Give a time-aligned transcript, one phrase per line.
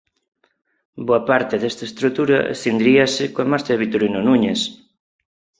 [1.07, 4.61] Boa parte desta estrutura escindiríase coa marcha de Victorino Núñez.